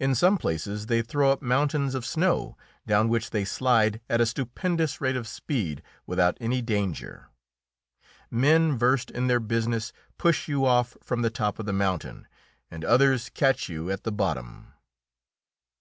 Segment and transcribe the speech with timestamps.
[0.00, 4.26] In some places they throw up mountains of snow, down which they slide at a
[4.26, 7.28] stupendous rate of speed without any danger.
[8.28, 12.26] Men versed in their business push you off from the top of the mountain,
[12.72, 14.72] and others catch you at the bottom.